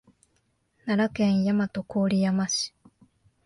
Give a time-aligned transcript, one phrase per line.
[0.85, 2.73] 奈良県大和郡山市